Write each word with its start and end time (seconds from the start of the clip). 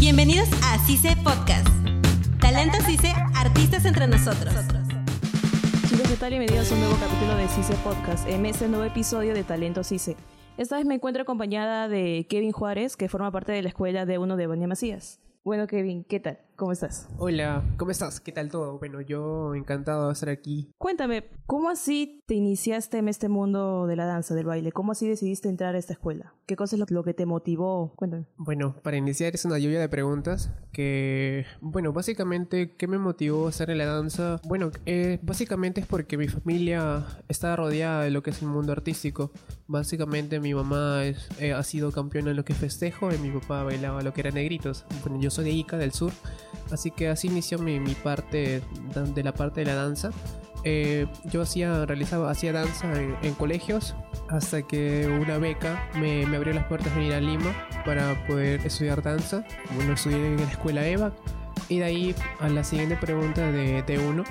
Bienvenidos 0.00 0.48
a 0.62 0.78
CICE 0.86 1.16
Podcast. 1.24 1.66
Talento 2.40 2.78
CICE, 2.86 3.12
artistas 3.34 3.84
entre 3.84 4.06
nosotros. 4.06 4.54
Chicos, 5.88 6.08
¿qué 6.08 6.16
tal? 6.16 6.30
Bienvenidos 6.30 6.70
a 6.70 6.74
un 6.76 6.80
nuevo 6.82 6.96
capítulo 7.00 7.34
de 7.34 7.48
CICE 7.48 7.74
Podcast, 7.82 8.28
en 8.28 8.46
este 8.46 8.68
nuevo 8.68 8.84
episodio 8.84 9.34
de 9.34 9.42
Talento 9.42 9.82
CICE. 9.82 10.16
Esta 10.56 10.76
vez 10.76 10.86
me 10.86 10.94
encuentro 10.94 11.22
acompañada 11.22 11.88
de 11.88 12.28
Kevin 12.30 12.52
Juárez, 12.52 12.96
que 12.96 13.08
forma 13.08 13.32
parte 13.32 13.50
de 13.50 13.60
la 13.60 13.70
escuela 13.70 14.06
de 14.06 14.18
uno 14.18 14.36
de 14.36 14.46
Bonía 14.46 14.68
Macías. 14.68 15.18
Bueno, 15.42 15.66
Kevin, 15.66 16.04
¿qué 16.04 16.20
tal? 16.20 16.38
¿Cómo 16.58 16.72
estás? 16.72 17.06
Hola, 17.18 17.62
¿cómo 17.76 17.92
estás? 17.92 18.18
¿Qué 18.18 18.32
tal 18.32 18.50
todo? 18.50 18.80
Bueno, 18.80 19.00
yo 19.00 19.54
encantado 19.54 20.08
de 20.08 20.12
estar 20.12 20.28
aquí. 20.28 20.72
Cuéntame, 20.76 21.30
¿cómo 21.46 21.70
así 21.70 22.24
te 22.26 22.34
iniciaste 22.34 22.98
en 22.98 23.06
este 23.06 23.28
mundo 23.28 23.86
de 23.86 23.94
la 23.94 24.06
danza, 24.06 24.34
del 24.34 24.46
baile? 24.46 24.72
¿Cómo 24.72 24.90
así 24.90 25.06
decidiste 25.08 25.48
entrar 25.48 25.76
a 25.76 25.78
esta 25.78 25.92
escuela? 25.92 26.34
¿Qué 26.46 26.56
cosa 26.56 26.74
es 26.74 26.90
lo, 26.90 27.04
que 27.04 27.14
te 27.14 27.26
motivó? 27.26 27.92
Cuéntame. 27.94 28.26
Bueno, 28.36 28.74
para 28.82 28.96
iniciar 28.96 29.36
es 29.36 29.44
una 29.44 29.56
lluvia 29.60 29.78
de 29.78 29.88
preguntas 29.88 30.50
que, 30.72 31.46
bueno, 31.60 31.92
básicamente, 31.92 32.74
¿qué 32.74 32.88
me 32.88 32.98
motivó 32.98 33.46
a 33.46 33.50
estar 33.50 33.70
en 33.70 33.78
la 33.78 33.86
danza? 33.86 34.40
Bueno, 34.42 34.72
eh, 34.84 35.20
básicamente 35.22 35.82
es 35.82 35.86
porque 35.86 36.18
mi 36.18 36.26
familia 36.26 37.06
está 37.28 37.54
rodeada 37.54 38.02
de 38.02 38.10
lo 38.10 38.24
que 38.24 38.30
es 38.30 38.42
el 38.42 38.48
mundo 38.48 38.72
artístico. 38.72 39.30
Básicamente 39.68 40.40
mi 40.40 40.54
mamá 40.54 41.02
eh, 41.04 41.52
ha 41.52 41.62
sido 41.62 41.92
campeona 41.92 42.30
en 42.30 42.36
lo 42.36 42.44
que 42.44 42.54
es 42.54 42.58
festejo 42.58 43.12
y 43.12 43.18
mi 43.18 43.30
papá 43.30 43.64
bailaba 43.64 44.00
lo 44.00 44.14
que 44.14 44.22
era 44.22 44.30
negritos. 44.30 44.86
Bueno, 45.02 45.20
yo 45.20 45.30
soy 45.30 45.44
de 45.44 45.50
Ica, 45.50 45.76
del 45.76 45.92
sur. 45.92 46.10
Así 46.70 46.90
que 46.90 47.08
así 47.08 47.28
inició 47.28 47.58
mi, 47.58 47.78
parte 48.02 48.62
de 49.14 49.22
la 49.22 49.34
parte 49.34 49.60
de 49.60 49.66
la 49.66 49.74
danza. 49.74 50.10
Eh, 50.64 51.06
yo 51.30 51.42
hacía, 51.42 51.84
realizaba, 51.84 52.30
hacía 52.30 52.54
danza 52.54 52.90
en, 52.98 53.14
en, 53.22 53.34
colegios 53.34 53.94
hasta 54.28 54.62
que 54.62 55.06
una 55.06 55.38
beca 55.38 55.88
me, 55.94 56.26
me, 56.26 56.38
abrió 56.38 56.54
las 56.54 56.64
puertas 56.64 56.94
de 56.96 57.04
ir 57.04 57.12
a 57.12 57.20
Lima 57.20 57.54
para 57.84 58.26
poder 58.26 58.66
estudiar 58.66 59.02
danza. 59.02 59.44
Bueno, 59.74 59.92
estudié 59.92 60.16
en 60.16 60.36
la 60.38 60.50
escuela 60.50 60.86
EVA. 60.86 61.12
Y 61.68 61.78
de 61.78 61.84
ahí 61.84 62.14
a 62.40 62.48
la 62.48 62.64
siguiente 62.64 62.96
pregunta 62.96 63.50
de, 63.52 63.82
de 63.82 63.98
uno 63.98 64.24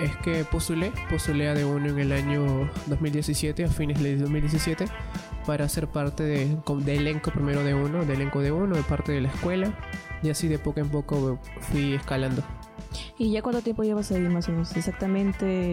es 0.00 0.16
que 0.18 0.44
postulé, 0.44 0.92
postulé 1.10 1.48
a 1.48 1.54
de 1.54 1.64
uno 1.64 1.88
en 1.88 1.98
el 1.98 2.12
año 2.12 2.70
2017, 2.86 3.64
a 3.64 3.68
fines 3.68 4.00
de 4.02 4.16
2017, 4.16 4.86
para 5.44 5.68
ser 5.68 5.88
parte 5.88 6.22
de, 6.22 6.56
de 6.84 6.96
elenco 6.96 7.30
primero 7.30 7.62
de 7.64 7.74
uno, 7.74 8.04
de 8.04 8.14
elenco 8.14 8.40
de 8.40 8.52
uno, 8.52 8.76
de 8.76 8.82
parte 8.82 9.12
de 9.12 9.22
la 9.22 9.28
escuela 9.28 9.72
y 10.22 10.30
así 10.30 10.48
de 10.48 10.58
poco 10.58 10.80
en 10.80 10.88
poco 10.88 11.38
fui 11.60 11.94
escalando. 11.94 12.42
¿Y 13.18 13.32
ya 13.32 13.42
cuánto 13.42 13.60
tiempo 13.62 13.82
llevas 13.82 14.10
ahí 14.12 14.20
más 14.20 14.48
o 14.48 14.52
menos 14.52 14.76
exactamente? 14.76 15.72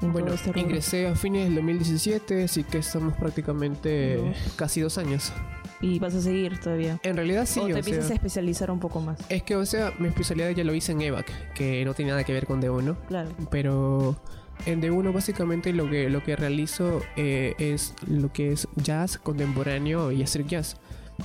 En 0.00 0.12
bueno, 0.12 0.32
este 0.32 0.58
ingresé 0.58 1.06
a 1.06 1.14
fines 1.14 1.44
del 1.44 1.56
2017, 1.56 2.44
así 2.44 2.64
que 2.64 2.78
estamos 2.78 3.14
prácticamente 3.14 4.34
casi 4.56 4.80
dos 4.80 4.98
años. 4.98 5.32
¿Y 5.80 5.98
vas 5.98 6.14
a 6.14 6.20
seguir 6.20 6.58
todavía? 6.58 6.98
En 7.02 7.16
realidad 7.16 7.46
sí. 7.46 7.60
¿O 7.60 7.66
te 7.66 7.74
o 7.74 7.76
empiezas 7.76 8.06
sea, 8.06 8.14
a 8.14 8.16
especializar 8.16 8.70
un 8.70 8.80
poco 8.80 9.00
más? 9.00 9.18
Es 9.28 9.42
que, 9.42 9.56
o 9.56 9.66
sea, 9.66 9.92
mi 9.98 10.08
especialidad 10.08 10.50
ya 10.50 10.64
lo 10.64 10.74
hice 10.74 10.92
en 10.92 11.02
EVAC, 11.02 11.52
que 11.54 11.84
no 11.84 11.94
tiene 11.94 12.12
nada 12.12 12.24
que 12.24 12.32
ver 12.32 12.46
con 12.46 12.62
D1. 12.62 12.96
Claro. 13.08 13.30
Pero 13.50 14.16
en 14.64 14.80
D1 14.80 15.12
básicamente 15.12 15.72
lo 15.72 15.90
que, 15.90 16.08
lo 16.08 16.22
que 16.22 16.34
realizo 16.36 17.02
eh, 17.16 17.54
es 17.58 17.94
lo 18.06 18.32
que 18.32 18.52
es 18.52 18.68
jazz 18.76 19.18
contemporáneo 19.18 20.12
y 20.12 20.22
hacer 20.22 20.46
jazz. 20.46 20.76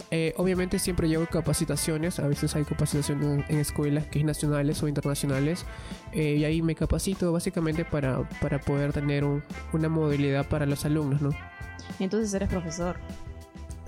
Eh, 0.09 0.33
obviamente 0.37 0.79
siempre 0.79 1.09
llevo 1.09 1.25
capacitaciones, 1.25 2.19
a 2.19 2.27
veces 2.27 2.55
hay 2.55 2.63
capacitaciones 2.63 3.25
en, 3.25 3.45
en 3.49 3.59
escuelas 3.59 4.07
que 4.07 4.19
es 4.19 4.25
nacionales 4.25 4.81
o 4.83 4.87
internacionales 4.87 5.65
eh, 6.13 6.35
y 6.37 6.45
ahí 6.45 6.61
me 6.61 6.75
capacito 6.75 7.31
básicamente 7.33 7.83
para, 7.83 8.27
para 8.39 8.59
poder 8.59 8.93
tener 8.93 9.25
un, 9.25 9.43
una 9.73 9.89
modalidad 9.89 10.47
para 10.47 10.65
los 10.65 10.85
alumnos, 10.85 11.21
¿no? 11.21 11.31
Entonces 11.99 12.33
eres 12.33 12.47
profesor. 12.47 12.97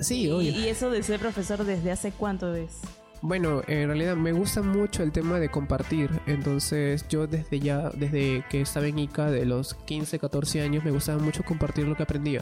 Sí, 0.03 0.29
obvio. 0.29 0.51
¿Y, 0.51 0.65
¿Y 0.65 0.67
eso 0.67 0.89
de 0.89 1.01
ser 1.03 1.19
profesor 1.19 1.63
desde 1.63 1.91
hace 1.91 2.11
cuánto 2.11 2.53
es? 2.55 2.81
Bueno, 3.25 3.61
en 3.67 3.87
realidad 3.87 4.17
me 4.17 4.33
gusta 4.33 4.61
mucho 4.61 5.01
el 5.01 5.13
tema 5.13 5.39
de 5.39 5.49
compartir. 5.49 6.09
Entonces, 6.25 7.07
yo 7.07 7.25
desde 7.25 7.61
ya, 7.61 7.89
desde 7.91 8.43
que 8.49 8.59
estaba 8.59 8.85
en 8.85 8.99
ICA, 8.99 9.31
de 9.31 9.45
los 9.45 9.75
15, 9.75 10.19
14 10.19 10.61
años, 10.61 10.83
me 10.83 10.91
gustaba 10.91 11.19
mucho 11.23 11.41
compartir 11.43 11.87
lo 11.87 11.95
que 11.95 12.03
aprendía. 12.03 12.41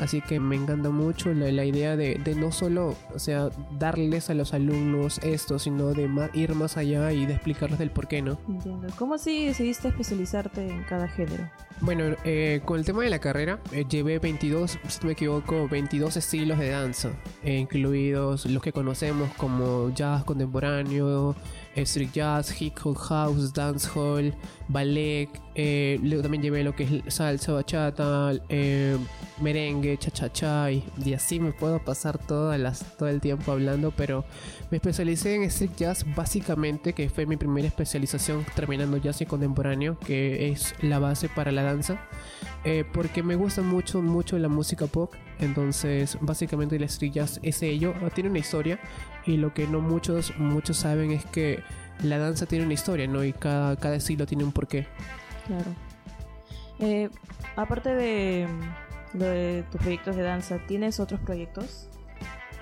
Así 0.00 0.20
que 0.20 0.40
me 0.40 0.56
encanta 0.56 0.90
mucho 0.90 1.32
la, 1.34 1.50
la 1.50 1.64
idea 1.64 1.96
de, 1.96 2.16
de, 2.16 2.34
no 2.34 2.52
solo, 2.52 2.96
o 3.14 3.18
sea, 3.18 3.50
darles 3.78 4.30
a 4.30 4.34
los 4.34 4.54
alumnos 4.54 5.18
esto, 5.18 5.58
sino 5.58 5.92
de 5.94 6.08
ma 6.08 6.30
ir 6.34 6.54
más 6.54 6.76
allá 6.76 7.12
y 7.12 7.26
de 7.26 7.34
explicarles 7.34 7.78
del 7.78 7.90
por 7.90 8.06
qué, 8.08 8.22
¿no? 8.22 8.38
Entiendo. 8.48 8.88
¿Cómo 8.96 9.14
así 9.14 9.46
decidiste 9.46 9.88
especializarte 9.88 10.68
en 10.68 10.84
cada 10.84 11.08
género? 11.08 11.48
Bueno, 11.80 12.16
eh, 12.24 12.60
con 12.64 12.78
el 12.78 12.84
tema 12.84 13.04
de 13.04 13.10
la 13.10 13.20
carrera, 13.20 13.60
eh, 13.70 13.84
llevé 13.88 14.18
22, 14.18 14.78
si 14.88 15.00
no 15.00 15.06
me 15.06 15.12
equivoco, 15.12 15.68
22 15.68 16.16
estilos 16.16 16.58
de 16.58 16.70
danza, 16.70 17.10
eh, 17.44 17.56
incluidos 17.56 18.46
los 18.46 18.62
que 18.62 18.72
conocemos 18.72 19.30
como 19.36 19.90
jazz 19.94 20.24
contemporáneo, 20.24 21.36
street 21.82 22.10
jazz, 22.12 22.60
hip 22.60 22.74
hop 22.84 22.96
house, 22.96 23.52
dancehall, 23.52 24.34
ballet. 24.68 25.28
Eh, 25.54 25.98
luego 26.02 26.22
también 26.22 26.42
llevé 26.42 26.62
lo 26.62 26.74
que 26.74 26.84
es 26.84 27.14
salsa, 27.14 27.52
bachata, 27.52 28.32
eh, 28.48 28.96
merengue, 29.40 29.96
cha-cha-cha 29.98 30.70
y, 30.70 30.84
y, 31.04 31.14
así 31.14 31.40
me 31.40 31.52
puedo 31.52 31.84
pasar 31.84 32.18
todas 32.18 32.58
las, 32.60 32.96
todo 32.96 33.08
el 33.08 33.20
tiempo 33.20 33.52
hablando, 33.52 33.90
pero 33.90 34.24
me 34.70 34.76
especialicé 34.76 35.34
en 35.34 35.42
street 35.44 35.72
jazz 35.76 36.04
básicamente, 36.14 36.92
que 36.92 37.08
fue 37.08 37.26
mi 37.26 37.36
primera 37.36 37.66
especialización 37.66 38.44
terminando 38.54 38.96
jazz 38.98 39.20
y 39.20 39.26
contemporáneo, 39.26 39.98
que 39.98 40.50
es 40.50 40.74
la 40.80 40.98
base 40.98 41.28
para 41.28 41.52
la 41.52 41.62
danza, 41.62 42.00
eh, 42.64 42.84
porque 42.92 43.22
me 43.22 43.34
gusta 43.34 43.62
mucho, 43.62 44.02
mucho 44.02 44.38
la 44.38 44.48
música 44.48 44.86
pop, 44.86 45.12
entonces 45.38 46.18
básicamente 46.20 46.76
street 46.84 47.12
jazz 47.12 47.40
es 47.42 47.62
ello, 47.62 47.94
tiene 48.14 48.30
una 48.30 48.38
historia 48.38 48.78
y 49.26 49.36
lo 49.36 49.52
que 49.54 49.66
no 49.66 49.80
muchos, 49.80 50.36
muchos 50.38 50.78
saben 50.78 51.10
es 51.10 51.24
que 51.26 51.62
la 52.02 52.18
danza 52.18 52.46
tiene 52.46 52.64
una 52.64 52.74
historia, 52.74 53.06
¿no? 53.06 53.24
Y 53.24 53.32
cada, 53.32 53.76
cada 53.76 53.96
estilo 53.96 54.26
tiene 54.26 54.44
un 54.44 54.52
porqué. 54.52 54.86
Claro. 55.46 55.70
Eh, 56.80 57.10
aparte 57.56 57.94
de, 57.94 58.46
de 59.12 59.64
tus 59.70 59.80
proyectos 59.80 60.16
de 60.16 60.22
danza, 60.22 60.58
¿tienes 60.66 61.00
otros 61.00 61.20
proyectos? 61.20 61.88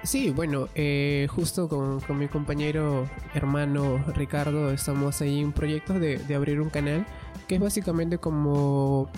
Sí, 0.03 0.31
bueno, 0.31 0.69
eh, 0.75 1.27
justo 1.31 1.69
con, 1.69 2.01
con, 2.01 2.19
mi 2.19 2.29
compañero 2.29 3.09
hermano 3.35 4.05
Ricardo 4.15 4.71
estamos 4.71 5.21
ahí 5.21 5.41
en 5.41 5.53
proyectos 5.53 5.99
de, 6.01 6.19
de 6.19 6.35
abrir 6.35 6.61
un 6.61 6.71
canal 6.71 7.05
que 7.49 7.57
es 7.57 7.61
básicamente 7.61 8.19
como 8.19 9.09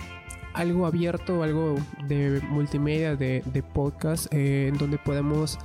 algo 0.53 0.85
abierto, 0.85 1.43
algo 1.43 1.75
de 2.07 2.41
multimedia, 2.49 3.15
de, 3.15 3.43
de 3.45 3.63
podcast, 3.63 4.33
eh, 4.33 4.67
en 4.67 4.77
donde 4.77 4.97
podemos 4.97 5.57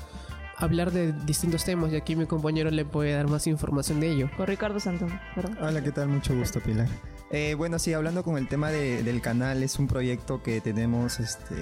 hablar 0.57 0.93
de 0.93 1.13
distintos 1.13 1.65
temas 1.65 1.93
y 1.93 1.97
aquí 1.97 2.17
mi 2.17 2.27
compañero 2.27 2.71
le 2.71 2.85
puede 2.85 3.13
dar 3.13 3.29
más 3.29 3.47
información 3.47 4.01
de 4.01 4.11
ello. 4.11 4.31
Con 4.37 4.47
Ricardo 4.47 4.81
Santón, 4.81 5.19
¿verdad? 5.37 5.57
Hola, 5.63 5.83
¿qué 5.83 5.93
tal? 5.93 6.09
Mucho 6.09 6.35
gusto, 6.35 6.61
Pilar. 6.61 6.89
Eh, 7.31 7.55
bueno, 7.55 7.79
sí, 7.79 7.93
hablando 7.93 8.23
con 8.23 8.39
el 8.39 8.47
tema 8.49 8.71
de, 8.71 9.03
del 9.03 9.21
canal, 9.21 9.63
es 9.63 9.79
un 9.79 9.89
proyecto 9.89 10.43
que 10.43 10.61
tenemos 10.61 11.19
este, 11.19 11.57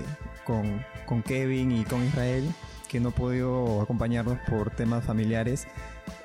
con, 0.45 0.85
con 1.07 1.23
Kevin 1.23 1.73
y 1.73 1.85
con 1.85 2.05
Israel, 2.05 2.45
que 2.89 3.01
no 3.01 3.09
ha 3.09 3.13
podido 3.13 3.81
acompañarnos 3.81 4.39
por 4.51 4.71
temas 4.71 5.05
familiares. 5.05 5.67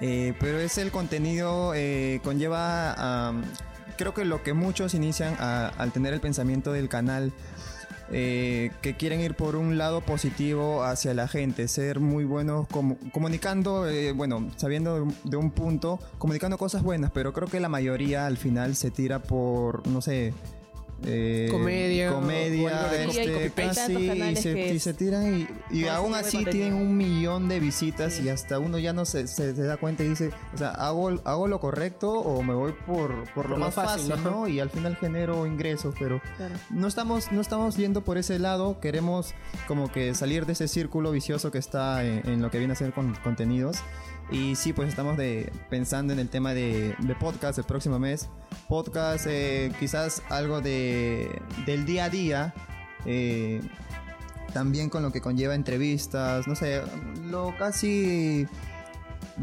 Eh, 0.02 0.34
pero 0.40 0.60
es 0.60 0.78
el 0.78 0.92
contenido, 0.92 1.74
eh, 1.76 2.20
conlleva, 2.24 3.32
um, 3.32 3.42
creo 3.98 4.14
que 4.14 4.26
lo 4.26 4.44
que 4.44 4.54
muchos 4.54 4.94
inician 4.94 5.36
a, 5.40 5.68
al 5.78 5.92
tener 5.92 6.14
el 6.14 6.22
pensamiento 6.22 6.72
del 6.72 6.88
canal 6.88 7.34
eh, 8.10 8.72
que 8.82 8.96
quieren 8.96 9.20
ir 9.20 9.36
por 9.36 9.58
un 9.58 9.78
lado 9.78 10.00
positivo 10.00 10.86
hacia 10.86 11.14
la 11.14 11.28
gente, 11.28 11.68
ser 11.68 12.00
muy 12.00 12.24
buenos 12.24 12.66
com 12.70 12.96
comunicando, 13.12 13.86
eh, 13.90 14.14
bueno, 14.14 14.50
sabiendo 14.56 15.08
de 15.26 15.36
un 15.36 15.52
punto, 15.52 16.00
comunicando 16.18 16.58
cosas 16.58 16.84
buenas, 16.84 17.12
pero 17.12 17.34
creo 17.34 17.50
que 17.50 17.60
la 17.60 17.68
mayoría 17.68 18.26
al 18.26 18.38
final 18.38 18.78
se 18.78 18.92
tira 18.92 19.20
por, 19.20 19.86
no 19.88 20.02
sé, 20.02 20.34
eh, 21.06 21.48
comedia, 21.52 22.12
comedia, 22.12 23.04
este, 23.04 23.52
casi, 23.52 23.94
y 23.94 24.36
se, 24.36 24.74
y 24.74 24.80
se, 24.80 24.94
tiran 24.94 25.48
y, 25.72 25.78
y 25.78 25.86
aún 25.86 26.16
así 26.16 26.44
tienen 26.46 26.74
un 26.74 26.98
millón 26.98 27.48
de 27.48 27.60
visitas 27.60 28.14
sí. 28.14 28.24
y 28.24 28.30
hasta 28.30 28.58
uno 28.58 28.80
ya 28.80 28.94
no 28.94 29.06
se, 29.06 29.28
se, 29.28 29.56
se, 29.56 29.64
da 29.64 29.78
cuenta 29.78 30.04
y 30.04 30.10
dice, 30.10 30.32
o 30.56 30.58
sea, 30.58 30.72
hago, 30.72 31.10
hago 31.24 31.48
lo 31.48 31.60
correcto 31.60 32.12
o 32.12 32.42
me 32.42 32.54
voy 32.54 32.74
por, 32.86 33.32
por 33.34 33.50
lo, 33.50 33.58
lo 33.58 33.66
más 33.66 33.76
fácil, 33.76 34.10
fácil 34.10 34.24
¿no? 34.24 34.48
Y 34.48 34.60
al 34.60 34.70
final 34.70 34.96
genero 34.96 35.46
ingresos, 35.46 35.94
pero 36.00 36.20
claro. 36.36 36.56
no 36.72 36.88
estamos 36.88 37.32
no 37.32 37.42
estamos 37.42 37.78
yendo 37.78 38.04
por 38.04 38.18
ese 38.18 38.40
lado, 38.40 38.80
queremos 38.80 39.36
como 39.68 39.92
que 39.92 40.16
salir 40.16 40.46
de 40.46 40.54
ese 40.54 40.68
círculo 40.68 41.12
vicioso 41.12 41.52
que 41.52 41.60
está 41.60 42.04
en, 42.04 42.28
en 42.28 42.42
lo 42.42 42.50
que 42.50 42.58
viene 42.58 42.74
a 42.74 42.76
ser 42.76 42.92
con 42.92 43.14
contenidos. 43.24 43.78
Y 44.30 44.56
sí, 44.56 44.74
pues 44.74 44.90
estamos 44.90 45.16
de, 45.18 45.52
pensando 45.70 46.12
en 46.12 46.20
el 46.20 46.28
tema 46.30 46.54
de, 46.54 46.96
de 47.00 47.16
podcast 47.16 47.58
el 47.60 47.64
próximo 47.64 47.98
mes. 47.98 48.30
Podcast, 48.68 49.26
eh, 49.30 49.72
quizás 49.80 50.22
algo 50.30 50.62
de, 50.62 51.42
del 51.66 51.86
día 51.86 52.06
a 52.06 52.10
día. 52.10 52.54
Eh, 53.06 53.62
también 54.54 54.90
con 54.90 55.04
lo 55.04 55.12
que 55.12 55.22
conlleva 55.22 55.56
entrevistas, 55.56 56.48
no 56.48 56.56
sé, 56.56 56.82
lo 57.26 57.54
casi 57.58 58.48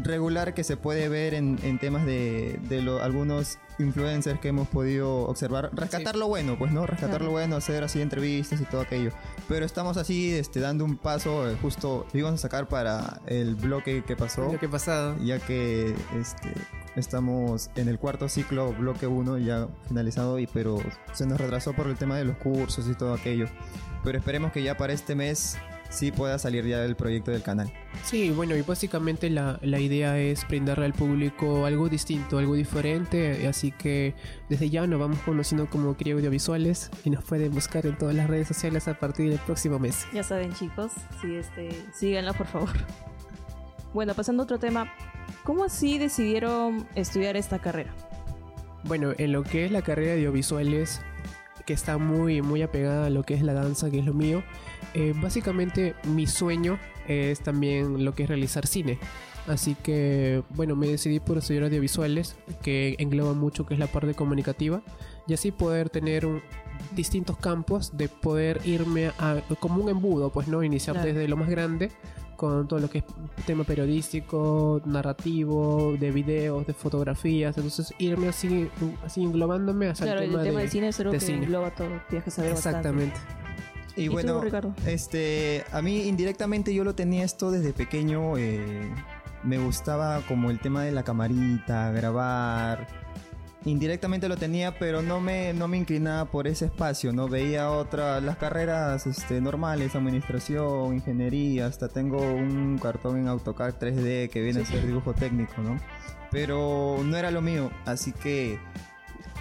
regular 0.03 0.53
que 0.53 0.63
se 0.63 0.75
puede 0.75 1.07
ver 1.09 1.33
en, 1.33 1.57
en 1.63 1.79
temas 1.79 2.05
de, 2.05 2.59
de 2.67 2.81
lo- 2.81 3.01
algunos 3.01 3.59
influencers 3.79 4.39
que 4.39 4.49
hemos 4.49 4.67
podido 4.67 5.19
observar. 5.27 5.69
Rescatar 5.73 6.15
lo 6.17 6.27
bueno, 6.27 6.57
pues, 6.57 6.71
¿no? 6.71 6.85
Rescatar 6.85 7.09
Claro. 7.17 7.25
lo 7.25 7.31
bueno, 7.31 7.55
hacer 7.55 7.83
así 7.83 8.01
entrevistas 8.01 8.59
y 8.59 8.65
todo 8.65 8.81
aquello. 8.81 9.11
Pero 9.47 9.65
estamos 9.65 9.95
así, 9.97 10.33
este, 10.33 10.59
dando 10.59 10.83
un 10.85 10.97
paso, 10.97 11.49
eh, 11.49 11.55
justo 11.61 12.05
íbamos 12.13 12.39
a 12.39 12.41
sacar 12.41 12.67
para 12.67 13.21
el 13.25 13.55
bloque 13.55 14.03
que 14.03 14.15
pasó 14.17 14.51
Lo 14.51 14.59
que 14.59 14.65
ha 14.65 14.69
pasado. 14.71 15.15
ya 15.23 15.39
que 15.39 15.95
este, 16.19 16.51
estamos 16.95 17.69
en 17.75 17.87
el 17.87 17.99
cuarto 17.99 18.29
ciclo, 18.29 18.73
bloque 18.73 19.07
1, 19.07 19.37
ya 19.39 19.67
finalizado, 19.87 20.39
y, 20.39 20.47
pero 20.47 20.77
se 21.13 21.25
nos 21.25 21.39
retrasó 21.39 21.73
por 21.73 21.87
el 21.87 21.95
tema 21.95 22.17
de 22.17 22.25
los 22.25 22.37
cursos 22.37 22.87
y 22.89 22.95
todo 22.95 23.13
aquello. 23.13 23.47
Pero 24.03 24.17
esperemos 24.17 24.51
que 24.51 24.63
ya 24.63 24.77
para 24.77 24.93
este 24.93 25.15
mes 25.15 25.57
sí 25.89 26.11
pueda 26.11 26.37
salir 26.39 26.65
ya 26.65 26.83
el 26.83 26.95
proyecto 26.95 27.31
del 27.31 27.41
canal. 27.41 27.71
Sí, 28.03 28.31
bueno, 28.31 28.55
y 28.55 28.61
básicamente 28.61 29.29
la, 29.29 29.59
la 29.61 29.79
idea 29.79 30.17
es 30.19 30.47
brindarle 30.47 30.85
al 30.85 30.93
público 30.93 31.65
algo 31.65 31.89
distinto, 31.89 32.37
algo 32.37 32.55
diferente, 32.55 33.47
así 33.47 33.71
que 33.71 34.13
desde 34.49 34.69
ya 34.69 34.85
nos 34.87 34.99
vamos 34.99 35.19
conociendo 35.19 35.69
como 35.69 35.95
Cría 35.95 36.15
Audiovisuales 36.15 36.91
y 37.03 37.09
nos 37.09 37.23
pueden 37.23 37.51
buscar 37.53 37.85
en 37.85 37.97
todas 37.97 38.15
las 38.15 38.29
redes 38.29 38.47
sociales 38.47 38.87
a 38.87 38.99
partir 38.99 39.29
del 39.29 39.39
próximo 39.39 39.79
mes. 39.79 40.05
Ya 40.13 40.23
saben, 40.23 40.53
chicos, 40.53 40.91
sí, 41.21 41.35
este, 41.35 41.69
síganlo, 41.93 42.33
por 42.33 42.47
favor. 42.47 42.69
Bueno, 43.93 44.13
pasando 44.13 44.43
a 44.43 44.45
otro 44.45 44.59
tema, 44.59 44.93
¿cómo 45.45 45.63
así 45.63 45.97
decidieron 45.97 46.85
estudiar 46.95 47.37
esta 47.37 47.59
carrera? 47.59 47.93
Bueno, 48.83 49.13
en 49.17 49.31
lo 49.31 49.43
que 49.43 49.63
es 49.65 49.71
la 49.71 49.81
carrera 49.81 50.11
de 50.11 50.17
audiovisuales, 50.17 51.01
que 51.65 51.73
está 51.73 51.97
muy, 51.97 52.41
muy 52.41 52.61
apegada 52.61 53.05
a 53.05 53.09
lo 53.09 53.23
que 53.23 53.33
es 53.35 53.41
la 53.41 53.53
danza, 53.53 53.89
que 53.89 53.99
es 53.99 54.05
lo 54.05 54.13
mío, 54.13 54.43
eh, 54.93 55.13
básicamente 55.15 55.95
mi 56.03 56.27
sueño 56.27 56.77
es 57.07 57.39
también 57.39 58.03
lo 58.03 58.13
que 58.13 58.23
es 58.23 58.29
realizar 58.29 58.67
cine. 58.67 58.99
Así 59.47 59.75
que, 59.75 60.41
bueno, 60.51 60.75
me 60.75 60.87
decidí 60.87 61.19
por 61.19 61.37
estudiar 61.37 61.63
audiovisuales, 61.65 62.35
que 62.63 62.95
engloba 62.97 63.33
mucho 63.33 63.65
que 63.65 63.75
es 63.75 63.79
la 63.79 63.87
parte 63.87 64.13
comunicativa, 64.15 64.81
y 65.27 65.33
así 65.35 65.51
poder 65.51 65.89
tener 65.89 66.25
un- 66.25 66.41
distintos 66.95 67.37
campos 67.37 67.95
de 67.97 68.09
poder 68.09 68.59
irme 68.65 69.07
a, 69.19 69.41
como 69.59 69.83
un 69.83 69.89
embudo, 69.89 70.31
pues 70.31 70.47
no, 70.47 70.61
iniciar 70.63 70.95
Claro. 70.95 71.13
desde 71.13 71.27
lo 71.27 71.37
más 71.37 71.49
grande 71.49 71.91
con 72.35 72.67
todo 72.67 72.79
lo 72.79 72.89
que 72.89 72.99
es 72.99 73.03
tema 73.45 73.63
periodístico, 73.63 74.81
narrativo, 74.85 75.95
de 75.99 76.11
videos, 76.11 76.65
de 76.67 76.73
fotografías, 76.73 77.55
entonces 77.57 77.93
irme 77.97 78.27
así, 78.29 78.69
así 79.03 79.23
englobándome 79.23 79.87
hasta 79.87 80.05
claro, 80.05 80.21
el 80.21 80.25
el 80.25 80.31
tema, 80.31 80.43
tema 80.43 80.59
de, 80.59 80.65
de 80.65 80.71
cine 80.71 80.87
es 80.89 80.99
algo 80.99 81.11
de 81.11 81.19
que 81.19 81.25
cine. 81.25 81.45
engloba 81.45 81.71
todo, 81.71 81.89
tienes 82.09 82.23
que 82.25 82.31
saber 82.31 82.53
bastante. 82.53 82.89
Exactamente. 82.89 83.19
Y, 83.95 84.09
¿Y 84.09 84.09
tú, 84.09 84.13
bueno, 84.13 84.41
Ricardo? 84.41 84.73
este, 84.85 85.63
a 85.71 85.81
mí 85.81 86.03
indirectamente 86.07 86.73
yo 86.73 86.83
lo 86.83 86.95
tenía 86.95 87.23
esto 87.23 87.51
desde 87.51 87.73
pequeño. 87.73 88.37
eh, 88.37 88.93
me 89.43 89.59
gustaba 89.59 90.21
como 90.27 90.49
el 90.49 90.59
tema 90.59 90.83
de 90.83 90.91
la 90.91 91.03
camarita, 91.03 91.91
grabar. 91.91 92.87
Indirectamente 93.65 94.29
lo 94.29 94.37
tenía, 94.37 94.77
pero 94.77 95.01
no 95.01 95.19
me, 95.19 95.51
no 95.53 95.67
me 95.67 95.77
inclinaba 95.77 96.25
por 96.25 96.45
ese 96.45 96.65
espacio, 96.65 97.11
¿no? 97.11 97.27
Veía 97.27 97.71
otras, 97.71 98.21
las 98.23 98.37
carreras 98.37 99.07
este, 99.07 99.41
normales, 99.41 99.95
administración, 99.95 100.93
ingeniería, 100.93 101.65
hasta 101.65 101.89
tengo 101.89 102.19
un 102.19 102.77
cartón 102.77 103.17
en 103.17 103.27
AutoCAD 103.27 103.73
3D 103.79 104.29
que 104.29 104.41
viene 104.41 104.61
a 104.61 104.65
ser 104.65 104.85
dibujo 104.85 105.13
técnico, 105.13 105.63
¿no? 105.63 105.79
Pero 106.29 106.99
no 107.03 107.17
era 107.17 107.31
lo 107.31 107.41
mío, 107.41 107.71
así 107.85 108.11
que 108.11 108.59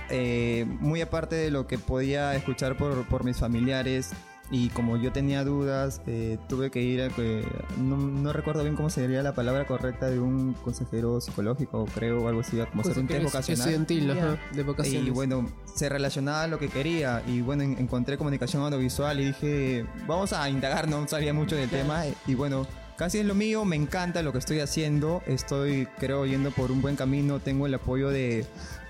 eh, 0.08 0.64
muy 0.80 1.02
aparte 1.02 1.36
de 1.36 1.50
lo 1.50 1.66
que 1.66 1.76
podía 1.76 2.34
escuchar 2.34 2.78
por, 2.78 3.06
por 3.06 3.24
mis 3.24 3.36
familiares 3.36 4.12
y 4.50 4.68
como 4.68 4.96
yo 4.96 5.10
tenía 5.10 5.42
dudas, 5.42 6.00
eh, 6.06 6.38
tuve 6.48 6.70
que 6.70 6.80
ir 6.82 7.00
a 7.02 7.08
que 7.08 7.44
no, 7.78 7.96
no 7.96 8.32
recuerdo 8.32 8.62
bien 8.62 8.76
cómo 8.76 8.90
sería 8.90 9.22
la 9.22 9.34
palabra 9.34 9.66
correcta 9.66 10.10
de 10.10 10.20
un 10.20 10.52
consejero 10.54 11.20
psicológico, 11.20 11.86
creo, 11.94 12.22
o 12.24 12.28
algo 12.28 12.40
así, 12.42 12.58
como 12.70 12.82
hacer 12.82 12.98
un 12.98 13.06
test 13.06 13.22
Pues, 13.22 13.32
vocacional. 13.32 13.60
Estudiantil, 13.68 14.06
Ya. 14.08 14.12
ajá, 14.32 14.38
de 14.52 14.62
vocaciones. 14.62 15.08
Y 15.08 15.10
bueno, 15.10 15.48
se 15.74 15.88
relacionaba 15.88 16.42
a 16.42 16.46
lo 16.46 16.58
que 16.58 16.68
quería. 16.68 17.22
Y 17.26 17.40
bueno, 17.40 17.62
en- 17.62 17.78
encontré 17.78 18.18
comunicación 18.18 18.62
audiovisual 18.62 19.18
y 19.20 19.24
dije, 19.26 19.86
vamos 20.06 20.32
a 20.34 20.48
indagar, 20.50 20.88
no 20.88 21.08
sabía 21.08 21.32
mucho 21.32 21.56
del 21.56 21.70
tema. 21.70 22.04
Y 22.26 22.34
bueno, 22.34 22.66
casi 22.98 23.18
es 23.20 23.26
lo 23.26 23.34
mío, 23.34 23.64
me 23.64 23.76
encanta 23.76 24.22
lo 24.22 24.30
que 24.32 24.38
estoy 24.38 24.60
haciendo. 24.60 25.22
Estoy, 25.26 25.88
creo, 25.98 26.26
yendo 26.26 26.50
por 26.50 26.70
un 26.70 26.82
buen 26.82 26.96
camino. 26.96 27.40
Tengo 27.40 27.66
el 27.66 27.74
apoyo 27.74 28.10
de, 28.10 28.44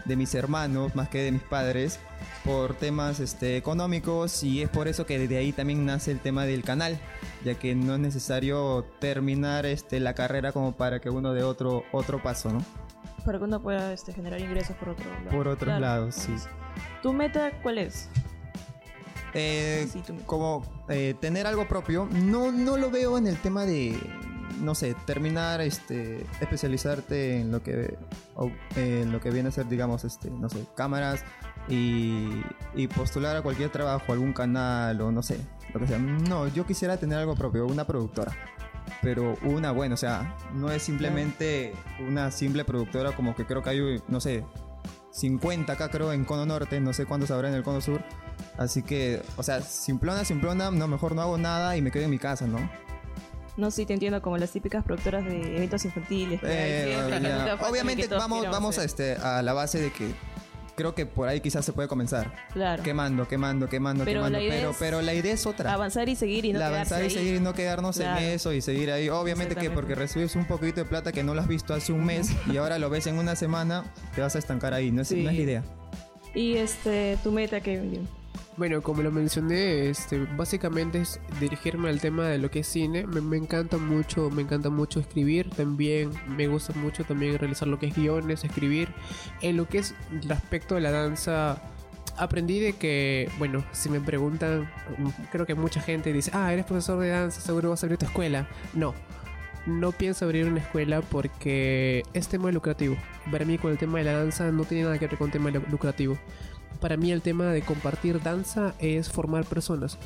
de 0.05 0.17
mis 0.17 0.35
hermanos, 0.35 0.95
más 0.95 1.09
que 1.09 1.23
de 1.23 1.33
mis 1.33 1.43
padres, 1.43 1.99
por 2.45 2.75
temas 2.75 3.21
este, 3.21 3.57
económicos. 3.57 4.43
Y 4.43 4.63
es 4.63 4.69
por 4.69 4.89
eso 4.89 5.07
que 5.07 5.19
desde 5.19 5.37
ahí 5.39 5.53
también 5.53 5.87
nace 5.87 6.11
el 6.11 6.21
tema 6.21 6.45
del 6.45 6.63
canal, 6.63 6.99
ya 7.45 7.55
que 7.55 7.75
no 7.75 7.95
es 7.95 8.01
necesario 8.01 8.85
terminar 9.01 9.67
este, 9.67 10.01
la 10.01 10.15
carrera 10.15 10.53
como 10.53 10.73
para 10.77 11.01
que 11.01 11.11
uno 11.11 11.33
de 11.33 11.43
otro, 11.43 11.85
otro 11.93 12.23
paso, 12.23 12.51
¿no? 12.51 12.63
Para 13.25 13.39
que 13.39 13.45
uno 13.45 13.63
pueda 13.63 13.93
este, 13.93 14.13
generar 14.13 14.41
ingresos 14.41 14.77
por 14.77 14.91
otro 14.91 15.09
lado. 15.11 15.31
Por 15.31 15.49
otros 15.49 15.65
Claro. 15.69 15.81
lados, 15.81 16.15
sí. 16.15 16.33
¿Tu 17.03 17.13
meta 17.13 17.53
cuál 17.63 17.79
es? 17.79 18.09
Eh, 19.33 19.89
Sí, 19.93 20.03
como 20.27 20.63
eh, 20.89 21.15
tener 21.21 21.47
algo 21.47 21.67
propio, 21.67 22.09
no, 22.13 22.53
no 22.53 22.77
lo 22.77 22.91
veo 22.91 23.19
en 23.19 23.27
el 23.27 23.37
tema 23.39 23.65
de, 23.65 23.99
no 24.61 24.75
sé, 24.75 24.95
terminar, 25.07 25.61
este, 25.61 26.27
especializarte 26.41 27.41
en 27.41 27.51
lo 27.51 27.63
que, 27.63 27.97
en 28.77 29.13
lo 29.13 29.21
que 29.21 29.31
viene 29.31 29.49
a 29.49 29.53
ser, 29.53 29.69
digamos, 29.69 30.05
este, 30.05 30.31
no 30.31 30.49
sé, 30.49 30.65
cámaras 30.77 31.25
y, 31.69 32.43
y 32.75 32.87
postular 32.89 33.37
a 33.37 33.43
cualquier 33.43 33.71
trabajo, 33.71 34.13
algún 34.13 34.33
canal 34.33 35.01
o 35.01 35.13
no 35.13 35.23
sé, 35.23 35.39
lo 35.73 35.81
que 35.81 35.87
sea. 35.87 35.99
No, 35.99 36.49
yo 36.49 36.67
quisiera 36.67 36.97
tener 36.97 37.19
algo 37.19 37.35
propio, 37.35 37.67
una 37.67 37.87
productora. 37.87 38.33
Pero 39.01 39.37
una 39.43 39.71
buena, 39.71 39.95
o 39.95 39.99
sea, 39.99 40.37
no 40.55 40.71
es 40.71 40.83
simplemente 40.83 41.73
una 42.07 42.31
simple 42.31 42.65
productora 42.65 43.13
como 43.13 43.35
que 43.35 43.47
creo 43.47 43.63
que 43.63 43.71
hay, 43.71 44.03
no 44.09 44.21
sé, 44.21 44.45
50 45.15 45.73
acá 45.73 45.91
creo 45.91 46.13
en 46.13 46.25
Cono 46.25 46.45
Norte, 46.45 46.81
no 46.81 46.93
sé 46.93 47.07
cuántos 47.07 47.31
habrá 47.31 47.49
en 47.49 47.55
el 47.55 47.63
Cono 47.63 47.81
Sur. 47.81 48.03
Así 48.59 48.83
que, 48.83 49.23
o 49.37 49.43
sea, 49.43 49.61
simplona, 49.63 50.25
simplona, 50.25 50.71
no, 50.71 50.89
mejor 50.89 51.15
no 51.15 51.23
hago 51.23 51.39
nada 51.39 51.77
y 51.77 51.83
me 51.83 51.91
quedo 51.91 52.05
en 52.05 52.11
mi 52.11 52.19
casa, 52.19 52.47
¿no? 52.47 52.59
No, 53.57 53.71
sí, 53.71 53.87
te 53.87 53.93
entiendo, 53.95 54.21
como 54.21 54.37
las 54.39 54.51
típicas 54.51 54.85
productoras 54.85 55.25
de 55.25 55.57
eventos 55.57 55.85
infantiles. 55.85 56.41
que 56.41 56.47
hay 56.47 56.53
Eh, 56.57 56.93
siempre, 56.95 57.17
que 57.21 57.23
ya. 57.23 57.39
nunca 57.39 57.51
faltan 57.51 57.67
y 57.67 57.71
Obviamente 57.71 58.03
que 58.03 58.09
todos 58.09 58.23
vamos, 58.23 58.47
vamos 58.51 58.79
a, 58.79 58.85
este, 58.85 59.15
a 59.17 59.43
la 59.43 59.53
base 59.53 59.81
de 59.81 59.93
que 59.93 60.11
creo 60.77 60.93
que 60.93 61.07
por 61.07 61.29
ahí 61.29 61.41
quizás 61.41 61.65
se 61.65 61.73
puede 61.73 61.87
comenzar. 61.87 62.35
Claro. 62.53 62.83
Quemando, 62.83 63.29
quemando, 63.29 63.69
quemando, 63.69 64.05
Pero 64.05 64.19
quemando. 64.23 64.39
la 64.39 64.43
idea 64.45 64.57
pero, 64.57 64.71
es 64.71 64.77
pero 64.81 65.03
la 65.03 65.15
idea 65.15 65.33
es 65.33 65.47
otra. 65.47 65.73
Avanzar 65.73 66.09
y 66.09 66.17
seguir 66.17 66.47
y 66.47 66.53
no 66.53 66.59
la 66.59 66.67
avanzar 66.67 67.01
y 67.03 67.05
ahí. 67.05 67.11
seguir 67.11 67.35
y 67.37 67.41
no 67.41 67.55
quedarnos 67.55 67.97
Claro. 67.97 68.19
en 68.21 68.25
eso 68.31 68.53
y 68.53 68.61
seguir 68.61 68.91
ahí. 68.91 69.09
Obviamente 69.09 69.55
que 69.55 69.61
Exactamente. 69.67 69.75
porque 69.77 69.95
recibes 69.95 70.35
un 70.35 70.47
poquito 70.47 70.81
de 70.81 70.85
plata 70.87 71.13
que 71.13 71.23
no 71.23 71.33
lo 71.33 71.41
has 71.41 71.47
visto 71.47 71.75
hace 71.75 71.93
un 71.93 72.05
mes 72.05 72.31
y 72.53 72.57
ahora 72.57 72.81
lo 72.81 72.91
ves 72.91 73.07
en 73.07 73.19
una 73.19 73.37
semana, 73.37 73.85
te 74.17 74.21
vas 74.21 74.35
a 74.35 74.41
estancar 74.41 74.75
ahí. 74.75 74.91
No 74.91 75.03
es, 75.03 75.09
Sí. 75.09 75.23
no 75.23 75.31
es 75.31 75.37
la 75.37 75.43
idea. 75.43 75.63
Y 76.35 76.55
este, 76.57 77.19
tu 77.23 77.31
meta 77.31 77.61
que 77.61 78.01
Bueno, 78.57 78.83
como 78.83 79.03
lo 79.03 79.11
mencioné, 79.11 79.89
este, 79.91 80.29
básicamente 80.37 81.01
es 81.01 81.19
dirigirme 81.41 81.89
al 81.89 82.01
tema 82.01 82.29
de 82.29 82.39
lo 82.39 82.53
que 82.53 82.61
es 82.61 82.69
cine. 82.69 83.05
Me, 83.05 83.21
me 83.21 83.37
encanta 83.37 83.79
mucho, 83.79 84.31
me 84.31 84.43
encanta 84.43 84.71
mucho 84.71 85.01
escribir. 85.01 85.51
También 85.51 86.11
me 86.29 86.47
gusta 86.47 86.73
mucho 86.75 87.03
también 87.03 87.37
realizar 87.37 87.67
lo 87.67 87.81
que 87.81 87.87
es 87.87 87.97
guiones, 87.97 88.45
escribir. 88.45 88.89
En 89.41 89.57
lo 89.57 89.67
que 89.67 89.79
es 89.79 89.95
el 90.23 90.31
aspecto 90.31 90.77
de 90.77 90.83
la 90.83 90.93
danza, 90.93 91.61
aprendí 92.17 92.61
de 92.61 92.75
que, 92.75 93.29
bueno, 93.39 93.65
si 93.73 93.89
me 93.89 94.01
preguntan, 94.01 94.71
creo 95.33 95.47
que 95.47 95.57
mucha 95.57 95.81
gente 95.81 96.13
dice, 96.13 96.31
ah, 96.33 96.53
eres 96.53 96.65
profesor 96.65 97.01
de 97.01 97.09
danza, 97.09 97.41
seguro 97.41 97.71
vas 97.71 97.83
a 97.83 97.87
abrir 97.87 97.99
tu 97.99 98.07
escuela. 98.07 98.47
No. 98.73 98.95
No 99.67 99.93
pienso 99.93 100.27
abrir 100.27 100.47
una 100.47 100.61
escuela 100.61 101.01
porque 101.01 102.03
es 102.13 102.29
tema 102.29 102.53
lucrativo. 102.53 102.97
Para 103.33 103.47
mí 103.47 103.59
con 103.59 103.73
el 103.73 103.79
tema 103.79 103.99
de 103.99 104.05
la 104.05 104.13
danza 104.13 104.53
no 104.53 104.65
tiene 104.65 104.85
nada 104.85 104.99
que 104.99 105.09
ver 105.09 105.17
con 105.17 105.31
tema 105.31 105.51
lu- 105.51 105.65
lucrativo 105.71 106.19
para 106.85 106.99
mí 106.99 107.11
el 107.13 107.23
tema 107.23 107.47
de 107.47 107.63
compartir 107.63 108.21
danza 108.21 108.75
es 108.79 109.09
formar 109.09 109.47
personas. 109.47 109.97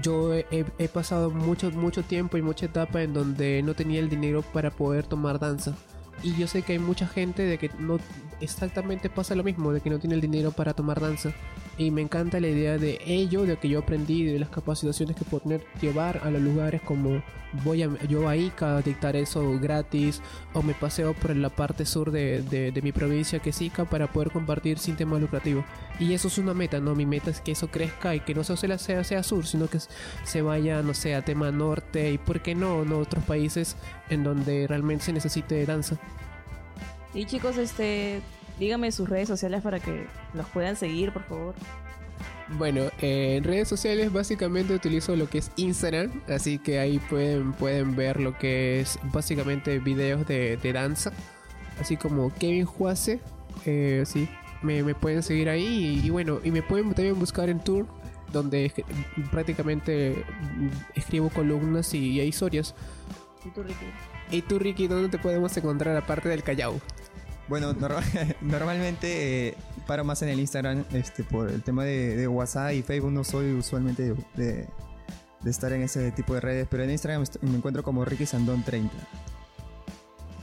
Yo 0.00 0.32
he, 0.32 0.88
pasado 0.90 1.30
mucho, 1.30 1.70
mucho 1.72 2.02
tiempo 2.02 2.38
y 2.38 2.42
mucha 2.42 2.64
etapa 2.64 3.02
en 3.02 3.12
donde 3.12 3.62
no 3.62 3.74
tenía 3.74 4.00
el 4.00 4.08
dinero 4.08 4.40
para 4.40 4.70
poder 4.70 5.04
tomar 5.04 5.38
danza. 5.38 5.74
Y 6.22 6.34
yo 6.36 6.46
sé 6.46 6.62
que 6.62 6.72
hay 6.72 6.78
mucha 6.78 7.06
gente 7.06 7.42
de 7.42 7.58
que 7.58 7.70
no 7.78 7.98
exactamente 8.40 9.10
pasa 9.10 9.34
lo 9.34 9.44
mismo, 9.44 9.74
de 9.74 9.82
que 9.82 9.90
no 9.90 9.98
tiene 9.98 10.14
el 10.14 10.22
dinero 10.22 10.52
para 10.52 10.72
tomar 10.72 11.02
danza. 11.02 11.34
Y 11.76 11.90
me 11.90 12.02
encanta 12.02 12.38
la 12.38 12.46
idea 12.48 12.78
de 12.78 13.00
ello, 13.04 13.42
de 13.42 13.56
que 13.56 13.68
yo 13.68 13.80
aprendí, 13.80 14.24
de 14.24 14.38
las 14.38 14.48
capacitaciones 14.48 15.16
que 15.16 15.24
puedo 15.24 15.42
tener, 15.42 15.64
llevar 15.80 16.20
a 16.22 16.30
los 16.30 16.40
lugares 16.40 16.80
como 16.82 17.20
voy 17.64 17.82
a, 17.82 17.88
yo 18.08 18.28
a 18.28 18.36
Ica 18.36 18.76
a 18.76 18.82
dictar 18.82 19.16
eso 19.16 19.58
gratis, 19.60 20.22
o 20.52 20.62
me 20.62 20.74
paseo 20.74 21.14
por 21.14 21.34
la 21.34 21.50
parte 21.50 21.84
sur 21.84 22.10
de, 22.12 22.42
de- 22.42 22.70
de 22.72 22.82
mi 22.82 22.92
provincia 22.92 23.40
que 23.40 23.50
es 23.50 23.60
Ica 23.60 23.84
para 23.86 24.06
poder 24.12 24.30
compartir 24.30 24.78
sin 24.78 24.94
tema 24.96 25.18
lucrativo. 25.18 25.64
Y 25.98 26.12
eso 26.14 26.28
es 26.28 26.38
una 26.38 26.54
meta, 26.54 26.78
¿no? 26.78 26.94
Mi 26.94 27.06
meta 27.06 27.30
es 27.30 27.40
que 27.40 27.50
eso 27.52 27.66
crezca 27.68 28.14
y 28.14 28.20
que 28.20 28.34
no 28.34 28.44
solo 28.44 28.78
sea, 28.78 29.02
sea 29.02 29.22
sur, 29.24 29.44
sino 29.46 29.66
que 29.68 29.78
se 30.24 30.42
vaya, 30.42 30.80
no 30.82 30.94
sé, 30.94 31.16
a 31.16 31.22
tema 31.22 31.50
norte 31.50 32.12
y, 32.12 32.18
¿por 32.18 32.40
qué 32.40 32.54
no, 32.54 32.84
no 32.84 32.98
otros 32.98 33.24
países 33.24 33.76
en 34.10 34.22
donde 34.22 34.66
realmente 34.68 35.06
se 35.06 35.12
necesite 35.12 35.66
danza? 35.66 35.96
Y 37.14 37.26
chicos, 37.26 37.56
este, 37.58 38.20
díganme 38.58 38.92
sus 38.92 39.08
redes 39.08 39.28
sociales 39.28 39.62
para 39.62 39.80
que 39.80 40.06
los 40.34 40.46
puedan 40.48 40.76
seguir, 40.76 41.12
por 41.12 41.24
favor. 41.24 41.54
Bueno, 42.58 42.82
eh, 43.00 43.36
en 43.36 43.44
redes 43.44 43.68
sociales 43.68 44.12
básicamente 44.12 44.74
utilizo 44.74 45.16
lo 45.16 45.28
que 45.28 45.38
es 45.38 45.50
Instagram, 45.56 46.22
así 46.28 46.58
que 46.58 46.78
ahí 46.78 46.98
pueden, 46.98 47.52
pueden 47.54 47.96
ver 47.96 48.20
lo 48.20 48.36
que 48.38 48.80
es 48.80 48.98
básicamente 49.04 49.78
videos 49.78 50.26
de, 50.26 50.56
de 50.58 50.72
danza, 50.72 51.10
así 51.80 51.96
como 51.96 52.32
Kevin 52.34 52.66
Juase, 52.66 53.20
eh, 53.64 54.04
sí, 54.06 54.28
me, 54.62 54.82
me 54.82 54.94
pueden 54.94 55.22
seguir 55.22 55.48
ahí 55.48 56.00
y, 56.02 56.06
y 56.06 56.10
bueno, 56.10 56.38
y 56.44 56.50
me 56.50 56.62
pueden 56.62 56.92
también 56.92 57.18
buscar 57.18 57.48
en 57.48 57.60
Tour, 57.60 57.86
donde 58.30 58.66
es- 58.66 58.74
prácticamente 59.30 60.22
escribo 60.94 61.30
columnas 61.30 61.94
y, 61.94 62.10
y 62.12 62.20
hay 62.20 62.28
historias. 62.28 62.74
¿Y 63.44 63.48
tú, 63.50 63.62
Ricky? 63.62 63.86
¿Y 64.30 64.42
tú, 64.42 64.58
Ricky, 64.58 64.86
dónde 64.86 65.08
te 65.08 65.18
podemos 65.18 65.56
encontrar 65.56 65.96
aparte 65.96 66.28
del 66.28 66.42
Callao? 66.42 66.78
Bueno, 67.48 67.72
norma- 67.74 68.02
normalmente 68.40 69.48
eh, 69.48 69.54
paro 69.86 70.04
más 70.04 70.22
en 70.22 70.30
el 70.30 70.40
Instagram 70.40 70.84
este, 70.92 71.24
por 71.24 71.50
el 71.50 71.62
tema 71.62 71.84
de, 71.84 72.16
de 72.16 72.26
WhatsApp 72.28 72.72
y 72.72 72.82
Facebook. 72.82 73.12
No 73.12 73.24
soy 73.24 73.52
usualmente 73.52 74.02
de, 74.02 74.14
de- 74.34 74.68
de 75.40 75.50
estar 75.50 75.70
en 75.74 75.82
ese 75.82 76.10
tipo 76.12 76.32
de 76.34 76.40
redes, 76.40 76.66
pero 76.70 76.84
en 76.84 76.90
Instagram 76.90 77.22
me 77.42 77.56
encuentro 77.56 77.82
como 77.82 78.02
Ricky 78.06 78.24
Sandón 78.24 78.62
30. 78.62 78.94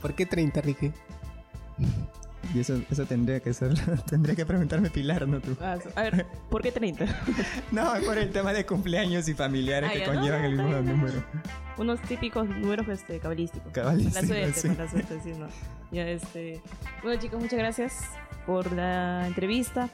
¿Por 0.00 0.14
qué 0.14 0.26
30, 0.26 0.60
Ricky? 0.60 0.92
Y 2.54 2.60
eso, 2.60 2.80
eso 2.90 3.04
tendría 3.06 3.40
que 3.40 3.52
ser, 3.54 3.74
tendría 4.06 4.36
que 4.36 4.44
preguntarme 4.46 4.90
Pilar, 4.90 5.26
¿no 5.26 5.40
tú? 5.40 5.56
Ah, 5.60 5.78
a 5.96 6.02
ver, 6.02 6.26
¿por 6.50 6.62
qué 6.62 6.70
30? 6.70 7.04
No, 7.72 7.94
es 7.96 8.04
por 8.04 8.16
el 8.18 8.30
tema 8.30 8.52
de 8.52 8.64
cumpleaños 8.66 9.26
y 9.28 9.34
familiares 9.34 9.90
Ah, 9.92 9.98
que 9.98 10.04
conllevan 10.04 10.42
no, 10.42 10.46
el 10.46 10.56
mismo 10.84 10.92
número. 10.92 11.24
Unos 11.78 12.00
típicos 12.02 12.48
números 12.48 12.86
este, 12.88 13.18
cabalísticos. 13.18 13.72
Cabalísticos, 13.72 14.22
La 14.22 14.26
suerte, 14.28 14.60
sí. 14.60 14.68
la 14.76 14.88
suerte, 14.90 15.20
sí, 15.22 15.32
no. 15.38 15.46
Ya, 15.92 16.08
este... 16.08 16.62
Bueno, 17.02 17.20
chicos, 17.20 17.38
muchas 17.38 17.58
gracias 17.58 18.04
por 18.46 18.72
la 18.72 19.26
entrevista. 19.26 19.90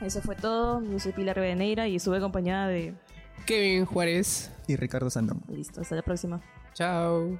Eso 0.00 0.22
fue 0.22 0.36
todo. 0.36 0.82
Yo 0.82 0.98
soy 0.98 1.12
Pilar 1.12 1.38
Beneira 1.38 1.86
y 1.86 1.96
estuve 1.96 2.16
acompañada 2.16 2.68
de... 2.68 2.94
Kevin 3.44 3.84
Juárez. 3.84 4.50
Y 4.66 4.76
Ricardo 4.76 5.10
Sandón. 5.10 5.42
Listo, 5.48 5.80
hasta 5.80 5.96
la 5.96 6.02
próxima. 6.02 6.40
Chao. 6.74 7.38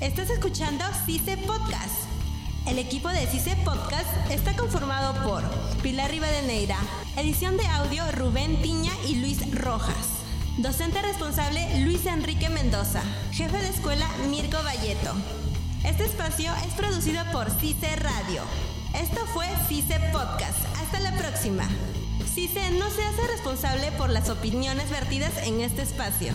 Estás 0.00 0.30
escuchando 0.30 0.84
CICE 1.04 1.36
Podcast. 1.46 2.09
El 2.66 2.78
equipo 2.78 3.08
de 3.08 3.26
CICE 3.26 3.56
Podcast 3.64 4.08
está 4.30 4.54
conformado 4.54 5.14
por 5.24 5.42
Pilar 5.82 6.10
Rivadeneira, 6.10 6.76
edición 7.16 7.56
de 7.56 7.66
audio 7.66 8.04
Rubén 8.12 8.60
Tiña 8.62 8.92
y 9.08 9.16
Luis 9.16 9.38
Rojas, 9.54 10.06
docente 10.58 11.00
responsable 11.02 11.80
Luis 11.80 12.06
Enrique 12.06 12.48
Mendoza, 12.48 13.02
jefe 13.32 13.56
de 13.56 13.68
escuela 13.68 14.06
Mirko 14.28 14.58
Valleto. 14.62 15.14
Este 15.84 16.04
espacio 16.04 16.52
es 16.66 16.74
producido 16.74 17.24
por 17.32 17.50
CICE 17.50 17.96
Radio. 17.96 18.42
Esto 18.94 19.24
fue 19.32 19.46
CICE 19.68 19.98
Podcast. 20.12 20.58
Hasta 20.80 21.00
la 21.00 21.16
próxima. 21.16 21.64
CICE 22.34 22.70
no 22.72 22.90
se 22.90 23.04
hace 23.04 23.26
responsable 23.26 23.90
por 23.92 24.10
las 24.10 24.28
opiniones 24.28 24.90
vertidas 24.90 25.32
en 25.44 25.60
este 25.62 25.82
espacio. 25.82 26.32